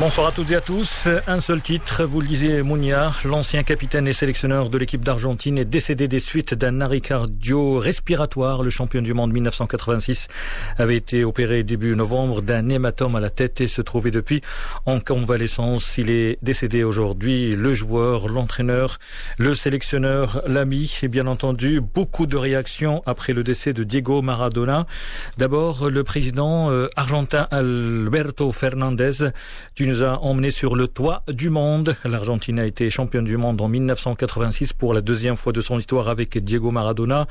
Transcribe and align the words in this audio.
Bonsoir 0.00 0.28
à 0.28 0.32
toutes 0.32 0.50
et 0.50 0.56
à 0.56 0.62
tous. 0.62 1.08
Un 1.26 1.42
seul 1.42 1.60
titre, 1.60 2.04
vous 2.04 2.22
le 2.22 2.26
disiez, 2.26 2.62
Mouniard, 2.62 3.20
l'ancien 3.26 3.62
capitaine 3.62 4.08
et 4.08 4.14
sélectionneur 4.14 4.70
de 4.70 4.78
l'équipe 4.78 5.04
d'Argentine, 5.04 5.58
est 5.58 5.66
décédé 5.66 6.08
des 6.08 6.20
suites 6.20 6.54
d'un 6.54 6.80
arrêt 6.80 7.02
cardio-respiratoire. 7.02 8.62
Le 8.62 8.70
champion 8.70 9.02
du 9.02 9.12
monde 9.12 9.30
1986 9.30 10.28
avait 10.78 10.96
été 10.96 11.22
opéré 11.22 11.64
début 11.64 11.94
novembre 11.94 12.40
d'un 12.40 12.70
hématome 12.70 13.14
à 13.16 13.20
la 13.20 13.28
tête 13.28 13.60
et 13.60 13.66
se 13.66 13.82
trouvait 13.82 14.10
depuis 14.10 14.40
en 14.86 15.00
convalescence. 15.00 15.98
Il 15.98 16.08
est 16.08 16.38
décédé 16.40 16.82
aujourd'hui. 16.82 17.54
Le 17.54 17.74
joueur, 17.74 18.28
l'entraîneur, 18.28 18.96
le 19.36 19.54
sélectionneur, 19.54 20.40
l'ami 20.46 20.98
et 21.02 21.08
bien 21.08 21.26
entendu 21.26 21.82
beaucoup 21.82 22.26
de 22.26 22.38
réactions 22.38 23.02
après 23.04 23.34
le 23.34 23.44
décès 23.44 23.74
de 23.74 23.84
Diego 23.84 24.22
Maradona. 24.22 24.86
D'abord, 25.36 25.90
le 25.90 26.02
président 26.04 26.70
euh, 26.70 26.88
argentin 26.96 27.46
Alberto 27.50 28.50
Fernandez 28.52 29.30
tu 29.74 29.89
nous 29.90 30.04
as 30.04 30.22
emmené 30.22 30.52
sur 30.52 30.76
le 30.76 30.86
toit 30.86 31.24
du 31.26 31.50
monde. 31.50 31.96
L'Argentine 32.04 32.60
a 32.60 32.64
été 32.64 32.90
championne 32.90 33.24
du 33.24 33.36
monde 33.36 33.60
en 33.60 33.66
1986 33.66 34.72
pour 34.72 34.94
la 34.94 35.00
deuxième 35.00 35.34
fois 35.34 35.52
de 35.52 35.60
son 35.60 35.80
histoire 35.80 36.08
avec 36.08 36.38
Diego 36.38 36.70
Maradona. 36.70 37.26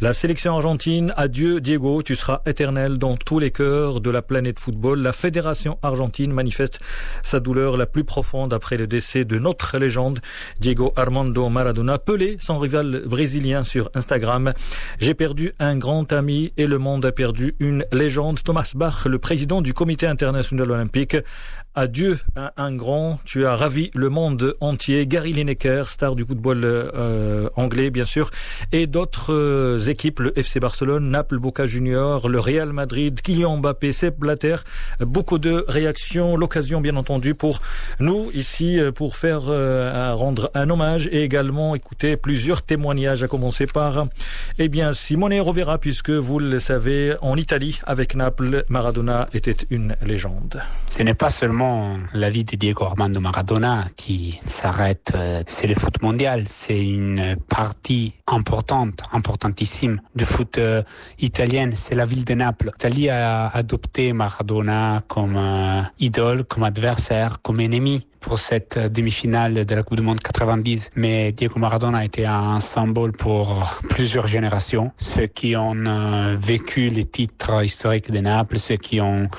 La 0.00 0.12
sélection 0.12 0.56
argentine, 0.56 1.12
adieu 1.16 1.60
Diego, 1.60 2.02
tu 2.02 2.16
seras 2.16 2.40
éternel 2.46 2.98
dans 2.98 3.16
tous 3.16 3.38
les 3.38 3.52
cœurs 3.52 4.00
de 4.00 4.10
la 4.10 4.22
planète 4.22 4.58
football. 4.58 5.00
La 5.00 5.12
fédération 5.12 5.78
argentine 5.82 6.32
manifeste 6.32 6.80
sa 7.22 7.38
douleur 7.38 7.76
la 7.76 7.86
plus 7.86 8.02
profonde 8.02 8.52
après 8.52 8.76
le 8.76 8.88
décès 8.88 9.24
de 9.24 9.38
notre 9.38 9.78
légende 9.78 10.18
Diego 10.58 10.92
Armando 10.96 11.48
Maradona. 11.48 11.98
Pelé, 11.98 12.38
son 12.40 12.58
rival 12.58 13.02
brésilien 13.06 13.62
sur 13.62 13.88
Instagram. 13.94 14.52
J'ai 14.98 15.14
perdu 15.14 15.52
un 15.60 15.76
grand 15.76 16.12
ami 16.12 16.52
et 16.56 16.66
le 16.66 16.78
monde 16.78 17.04
a 17.04 17.12
perdu 17.12 17.54
une 17.60 17.84
légende. 17.92 18.42
Thomas 18.42 18.72
Bach, 18.74 19.06
le 19.06 19.20
président 19.20 19.62
du 19.62 19.74
comité 19.74 20.08
international 20.08 20.72
olympique, 20.72 21.16
Adieu 22.00 22.18
un, 22.34 22.50
un, 22.56 22.74
grand, 22.74 23.20
tu 23.26 23.44
as 23.44 23.54
ravi 23.54 23.90
le 23.94 24.08
monde 24.08 24.54
entier. 24.60 25.06
Gary 25.06 25.34
Lineker, 25.34 25.86
star 25.86 26.16
du 26.16 26.24
football 26.24 26.62
euh, 26.64 27.50
anglais 27.56 27.90
bien 27.90 28.06
sûr, 28.06 28.30
et 28.72 28.86
d'autres 28.86 29.34
euh, 29.34 29.78
équipes, 29.78 30.20
le 30.20 30.38
FC 30.38 30.60
Barcelone, 30.60 31.10
Naples, 31.10 31.38
Boca 31.38 31.66
Junior, 31.66 32.30
le 32.30 32.40
Real 32.40 32.72
Madrid, 32.72 33.20
Kylian 33.20 33.58
Mbappé, 33.58 33.92
Sepp 33.92 34.18
Blatter. 34.18 34.56
Beaucoup 35.00 35.38
de 35.38 35.62
réactions, 35.68 36.38
l'occasion 36.38 36.80
bien 36.80 36.96
entendu 36.96 37.34
pour 37.34 37.60
nous 37.98 38.30
ici 38.32 38.80
euh, 38.80 38.92
pour 38.92 39.16
faire 39.16 39.42
rendre 39.42 40.50
un 40.54 40.70
hommage 40.70 41.06
et 41.12 41.22
également 41.22 41.74
écouter 41.74 42.16
plusieurs 42.16 42.62
témoignages, 42.62 43.22
à 43.22 43.28
commencer 43.28 43.66
par 43.66 44.06
eh 44.58 44.68
bien 44.68 44.94
Simone 44.94 45.38
Rovera, 45.38 45.76
puisque 45.76 46.10
vous 46.10 46.38
le 46.38 46.60
savez, 46.60 47.14
en 47.20 47.36
Italie 47.36 47.78
avec 47.84 48.14
Naples, 48.14 48.64
Maradona 48.70 49.26
était 49.34 49.66
une 49.68 49.96
légende. 50.02 50.62
Ce 50.88 51.02
n'est 51.02 51.14
pas 51.14 51.28
seulement 51.28 51.89
la 52.12 52.30
vie 52.30 52.44
de 52.44 52.56
Diego 52.56 52.84
Armando 52.84 53.20
Maradona 53.20 53.84
qui 53.96 54.40
s'arrête, 54.46 55.12
euh, 55.14 55.42
c'est 55.46 55.66
le 55.66 55.74
foot 55.74 56.02
mondial, 56.02 56.44
c'est 56.48 56.82
une 56.82 57.36
partie 57.48 58.14
importante, 58.26 59.02
importantissime 59.12 60.00
du 60.14 60.24
foot 60.24 60.58
euh, 60.58 60.82
italien, 61.18 61.70
c'est 61.74 61.94
la 61.94 62.04
ville 62.04 62.24
de 62.24 62.34
Naples. 62.34 62.66
L'Italie 62.66 63.08
a 63.08 63.48
adopté 63.48 64.12
Maradona 64.12 65.00
comme 65.08 65.36
euh, 65.36 65.82
idole, 65.98 66.44
comme 66.44 66.64
adversaire, 66.64 67.42
comme 67.42 67.60
ennemi 67.60 68.06
pour 68.20 68.38
cette 68.38 68.78
demi-finale 68.78 69.64
de 69.64 69.74
la 69.74 69.82
Coupe 69.82 69.96
du 69.96 70.02
Monde 70.02 70.20
90. 70.20 70.90
Mais 70.94 71.32
Diego 71.32 71.58
Maradona 71.58 71.98
a 71.98 72.04
été 72.04 72.26
un 72.26 72.60
symbole 72.60 73.12
pour 73.12 73.80
plusieurs 73.88 74.26
générations. 74.26 74.92
Ceux 74.98 75.26
qui 75.26 75.56
ont 75.56 75.74
vécu 76.36 76.90
les 76.90 77.06
titres 77.06 77.64
historiques 77.64 78.10
de 78.10 78.18
Naples, 78.18 78.58
ceux 78.58 78.76
qui 78.76 79.00
ont 79.00 79.30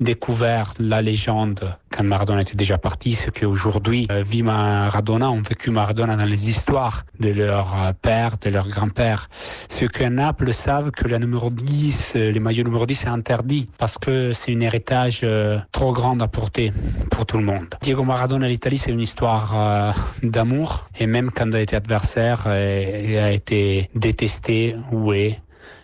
découvert 0.00 0.74
la 0.78 1.02
légende 1.02 1.76
quand 1.90 2.02
Maradona 2.02 2.42
était 2.42 2.56
déjà 2.56 2.76
parti, 2.76 3.14
ce 3.14 3.30
qu'aujourd'hui 3.30 4.08
euh, 4.10 4.22
vit 4.26 4.42
Maradona, 4.42 5.30
ont 5.30 5.42
vécu 5.42 5.70
Maradona 5.70 6.16
dans 6.16 6.24
les 6.24 6.50
histoires 6.50 7.04
de 7.20 7.30
leur 7.30 7.80
euh, 7.80 7.92
père, 7.92 8.36
de 8.38 8.50
leur 8.50 8.66
grand-père. 8.68 9.28
Ceux 9.68 9.86
que 9.86 10.02
Naples 10.02 10.52
savent 10.52 10.90
que 10.90 11.06
la 11.06 11.20
numéro 11.20 11.50
10, 11.50 12.14
euh, 12.16 12.32
les 12.32 12.40
maillots 12.40 12.64
numéro 12.64 12.84
10 12.84 13.04
est 13.04 13.08
interdit 13.08 13.68
parce 13.78 13.96
que 13.98 14.32
c'est 14.32 14.52
un 14.52 14.60
héritage 14.60 15.20
euh, 15.22 15.60
trop 15.70 15.92
grand 15.92 16.20
à 16.20 16.26
porter 16.26 16.72
pour 17.12 17.26
tout 17.26 17.38
le 17.38 17.44
monde. 17.44 17.68
Diego 17.80 18.02
Maradona 18.02 18.48
l'Italie, 18.48 18.78
c'est 18.78 18.90
une 18.90 19.00
histoire 19.00 19.94
d'amour 20.22 20.88
et 20.98 21.06
même 21.06 21.30
quand 21.30 21.46
il 21.46 21.56
a 21.56 21.60
été 21.60 21.76
adversaire 21.76 22.48
et 22.48 23.18
a 23.18 23.30
été 23.30 23.90
détesté, 23.94 24.76
oué, 24.90 25.38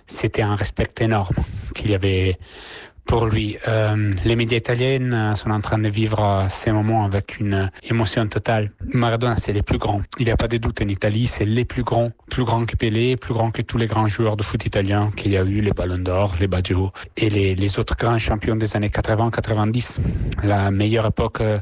c'était 0.07 0.43
un 0.43 0.57
respect 0.57 0.89
énorme 1.01 1.37
qu'il 1.75 1.91
y 1.91 1.95
avait 1.95 2.39
pour 3.11 3.27
lui. 3.27 3.59
Euh, 3.67 4.13
les 4.25 4.37
médias 4.37 4.59
italiens 4.59 5.35
sont 5.35 5.51
en 5.51 5.61
train 5.61 5.79
de 5.79 5.89
vivre 5.89 6.47
ces 6.49 6.71
moments 6.71 7.05
avec 7.05 7.41
une 7.41 7.69
émotion 7.83 8.25
totale. 8.29 8.71
Maradona, 8.95 9.37
c'est 9.37 9.53
les 9.53 9.63
plus 9.63 9.79
grands. 9.79 10.01
Il 10.21 10.27
n'y 10.27 10.31
a 10.31 10.37
pas 10.37 10.47
de 10.47 10.59
doute 10.59 10.81
en 10.81 10.87
Italie, 10.87 11.27
c'est 11.27 11.45
les 11.45 11.65
plus 11.65 11.83
grands, 11.83 12.13
plus 12.31 12.45
grands 12.45 12.65
que 12.67 12.77
Pelé, 12.77 13.17
plus 13.17 13.35
grands 13.35 13.51
que 13.51 13.63
tous 13.63 13.79
les 13.79 13.89
grands 13.89 14.07
joueurs 14.07 14.37
de 14.37 14.45
foot 14.45 14.65
italiens 14.65 15.11
qu'il 15.17 15.33
y 15.33 15.37
a 15.37 15.43
eu, 15.43 15.61
les 15.61 15.73
Ballons 15.73 15.99
d'Or, 15.99 16.37
les 16.39 16.47
Baggio 16.47 16.93
et 17.17 17.29
les, 17.31 17.57
les, 17.57 17.79
autres 17.81 17.97
grands 17.97 18.17
champions 18.17 18.55
des 18.55 18.77
années 18.77 18.91
80-90. 18.91 19.99
La 20.45 20.71
meilleure 20.71 21.07
époque 21.07 21.41
euh, 21.41 21.59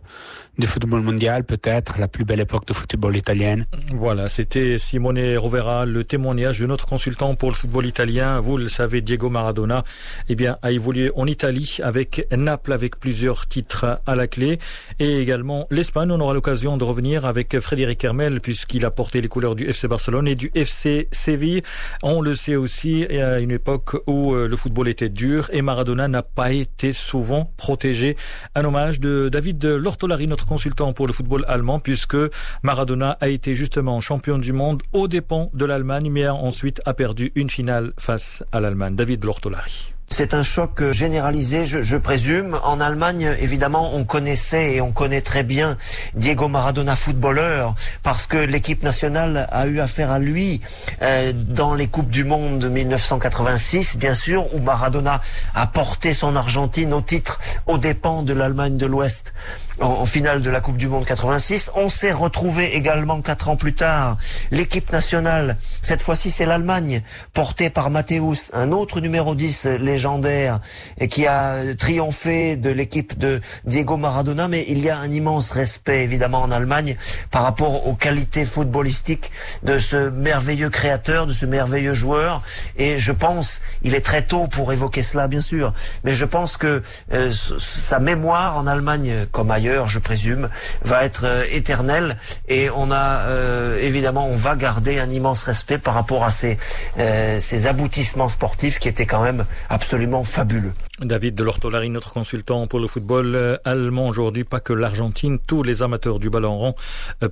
du 0.59 0.67
football 0.67 1.01
mondial, 1.01 1.45
peut-être 1.45 1.99
la 1.99 2.09
plus 2.09 2.27
belle 2.27 2.41
époque 2.41 2.67
de 2.67 2.75
football 2.75 3.17
italien. 3.17 3.61
Voilà, 3.95 4.29
c'était 4.29 4.77
Simone 4.77 5.39
Rovera, 5.39 5.87
le 5.87 6.05
témoignage 6.05 6.61
de 6.61 6.67
notre 6.67 6.85
consultant 6.85 7.37
pour 7.37 7.49
le 7.49 7.55
football 7.55 7.87
italien. 7.87 8.41
Vous 8.41 8.59
le 8.59 8.69
savez, 8.69 9.01
Diego 9.01 9.31
Maradona, 9.31 9.83
eh 10.29 10.35
bien, 10.35 10.59
a 10.61 10.73
évolué 10.73 11.11
en 11.17 11.27
Italie 11.27 11.38
avec 11.83 12.27
Naples, 12.37 12.73
avec 12.73 12.99
plusieurs 12.99 13.47
titres 13.47 14.01
à 14.07 14.17
la 14.17 14.27
clé, 14.27 14.59
et 14.99 15.21
également 15.21 15.67
l'Espagne. 15.71 16.11
On 16.11 16.21
aura 16.21 16.35
l'occasion 16.35 16.77
de 16.77 16.85
revenir 16.85 17.27
avec 17.27 17.59
Frédéric 17.61 18.03
Hermel, 18.05 18.41
puisqu'il 18.41 18.85
a 18.85 18.91
porté 18.91 19.21
les 19.21 19.29
couleurs 19.29 19.55
du 19.55 19.67
FC 19.67 19.89
Barcelone 19.89 20.29
et 20.29 20.35
du 20.35 20.51
FC 20.55 21.09
Séville. 21.13 21.63
On 22.03 22.21
le 22.21 22.35
sait 22.35 22.57
aussi, 22.57 23.05
à 23.05 23.41
une 23.41 23.51
époque 23.51 23.97
où 24.07 24.35
le 24.35 24.57
football 24.57 24.89
était 24.89 25.09
dur 25.09 25.49
et 25.53 25.63
Maradona 25.63 26.09
n'a 26.09 26.23
pas 26.23 26.53
été 26.53 26.93
souvent 26.93 27.53
protégé. 27.57 28.17
Un 28.55 28.65
hommage 28.65 29.01
de 29.01 29.29
David 29.29 29.65
Lortolari, 29.65 30.27
notre 30.27 30.47
consultant 30.47 30.93
pour 30.93 31.07
le 31.07 31.13
football 31.13 31.45
allemand, 31.49 31.79
puisque 31.79 32.17
Maradona 32.63 33.17
a 33.21 33.29
été 33.29 33.55
justement 33.55 34.01
champion 34.01 34.39
du 34.39 34.53
monde 34.53 34.83
aux 34.93 35.09
dépens 35.09 35.47
de 35.55 35.65
l'Allemagne, 35.65 36.11
mais 36.11 36.29
ensuite 36.29 36.81
a 36.85 36.95
perdu 36.95 37.33
une 37.35 37.51
finale 37.51 37.93
face 37.99 38.43
à 38.53 38.61
l'Allemagne. 38.61 38.97
David 38.97 39.25
Lortolari. 39.25 39.98
C'est 40.11 40.35
un 40.35 40.43
choc 40.43 40.83
généralisé, 40.91 41.65
je, 41.65 41.97
présume. 41.97 42.59
En 42.65 42.81
Allemagne, 42.81 43.37
évidemment, 43.41 43.95
on 43.95 44.05
connaissait 44.05 44.75
et 44.75 44.81
on 44.81 44.91
connaît 44.91 45.21
très 45.21 45.45
bien 45.45 45.77
Diego 46.15 46.49
Maradona 46.49 46.97
footballeur 46.97 47.75
parce 48.03 48.27
que 48.27 48.37
l'équipe 48.37 48.83
nationale 48.83 49.49
a 49.53 49.67
eu 49.67 49.81
affaire 49.81 50.11
à 50.11 50.19
lui 50.19 50.61
euh, 51.03 51.33
dans 51.35 51.75
les 51.75 51.87
Coupes 51.87 52.11
du 52.11 52.25
Monde 52.25 52.59
de 52.59 52.69
1986, 52.69 53.97
bien 53.97 54.15
sûr, 54.15 54.53
où 54.55 54.59
Maradona 54.59 55.21
a 55.55 55.67
porté 55.67 56.15
son 56.15 56.35
Argentine 56.37 56.95
au 56.95 57.01
titre 57.01 57.39
aux 57.67 57.79
dépens 57.79 58.23
de 58.23 58.33
l'Allemagne 58.33 58.77
de 58.77 58.87
l'Ouest 58.87 59.35
en, 59.81 59.87
en, 59.87 60.05
finale 60.05 60.43
de 60.43 60.51
la 60.51 60.61
Coupe 60.61 60.77
du 60.77 60.89
Monde 60.89 61.05
86. 61.05 61.71
On 61.75 61.89
s'est 61.89 62.13
retrouvé 62.13 62.77
également 62.77 63.21
quatre 63.21 63.49
ans 63.49 63.57
plus 63.57 63.75
tard. 63.75 64.17
L'équipe 64.51 64.91
nationale, 64.93 65.57
cette 65.83 66.03
fois-ci 66.03 66.31
c'est 66.31 66.47
l'Allemagne, 66.47 67.03
portée 67.33 67.71
par 67.71 67.91
Matthäus, 67.91 68.51
un 68.53 68.73
autre 68.73 69.01
numéro 69.01 69.35
10 69.35 69.65
légendaire, 69.79 70.61
et 70.99 71.09
qui 71.09 71.27
a 71.27 71.57
triomphé 71.77 72.57
de 72.57 72.71
l'équipe 72.71 73.19
de 73.19 73.41
Diego 73.65 73.97
Maradona. 73.97 74.49
Mais 74.49 74.65
il 74.69 74.79
y 74.81 74.91
a 74.91 74.99
un 74.99 75.11
immense 75.11 75.51
respect 75.51 76.03
évidemment 76.03 76.43
en 76.43 76.51
Allemagne 76.51 76.97
par 77.31 77.43
rapport 77.43 77.87
aux 77.87 77.95
qualités 77.95 78.45
footballistiques 78.45 79.31
de 79.63 79.79
ce 79.79 80.09
merveilleux 80.11 80.71
créateur, 80.71 81.27
de 81.27 81.33
ce 81.33 81.47
merveilleux 81.47 81.93
joueur. 81.93 82.43
Et 82.77 82.99
je 82.99 83.13
pense, 83.13 83.61
il 83.83 83.95
est 83.95 84.01
très 84.01 84.23
tôt 84.23 84.47
pour 84.47 84.73
évoquer 84.73 85.03
cela 85.03 85.29
bien 85.29 85.41
sûr, 85.41 85.73
mais 86.05 86.13
je 86.13 86.25
pense 86.25 86.57
que 86.57 86.83
euh, 87.13 87.33
sa 87.59 87.99
mémoire 87.99 88.57
en 88.57 88.67
Allemagne 88.67 89.27
comme 89.39 89.53
ailleurs 89.53 89.87
je 89.87 90.01
présume, 90.01 90.49
va 90.83 91.05
être 91.05 91.23
euh, 91.25 91.45
éternel. 91.49 92.17
Et 92.49 92.71
on 92.71 92.91
a 92.91 93.21
euh, 93.29 93.81
évidemment, 93.81 94.27
on 94.27 94.35
va 94.35 94.57
garder 94.57 94.99
un 94.99 95.09
immense 95.09 95.45
respect 95.45 95.79
par 95.79 95.95
rapport 95.95 96.25
à 96.25 96.31
ces, 96.31 96.59
euh, 96.99 97.39
ces 97.39 97.69
aboutissements 97.69 98.29
sportifs 98.29 98.81
qui 98.81 98.89
étaient 98.89 99.07
quand 99.07 99.23
même 99.23 99.47
absolument 99.71 100.25
fabuleux. 100.25 100.73
David 101.01 101.37
de 101.37 101.45
Lortolari, 101.45 101.89
notre 101.89 102.13
consultant 102.13 102.67
pour 102.67 102.81
le 102.81 102.89
football 102.89 103.61
allemand 103.65 104.09
aujourd'hui, 104.09 104.43
pas 104.43 104.59
que 104.59 104.73
l'Argentine, 104.73 105.39
tous 105.39 105.63
les 105.63 105.85
amateurs 105.85 106.19
du 106.19 106.29
ballon 106.29 106.59
rond 106.59 106.75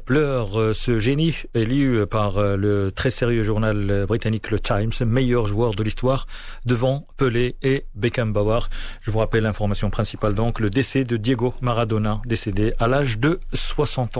pleurent 0.04 0.72
ce 0.72 1.00
génie 1.00 1.34
élu 1.54 2.06
par 2.06 2.40
le 2.40 2.92
très 2.92 3.10
sérieux 3.10 3.42
journal 3.42 4.04
britannique 4.06 4.52
Le 4.52 4.60
Times, 4.60 4.92
meilleur 5.04 5.48
joueur 5.48 5.74
de 5.74 5.82
l'histoire 5.82 6.28
devant 6.64 7.04
Pelé 7.16 7.56
et 7.64 7.86
Beckenbauer. 7.96 8.68
Je 9.02 9.10
vous 9.10 9.18
rappelle 9.18 9.42
l'information 9.42 9.90
principale 9.90 10.36
donc, 10.36 10.60
le 10.60 10.70
décès 10.70 11.02
de 11.02 11.16
Diego 11.16 11.54
Maradona 11.86 12.20
décédé 12.26 12.74
à 12.80 12.88
l'âge 12.88 13.18
de 13.18 13.38
60 13.54 14.08
ans. 14.08 14.10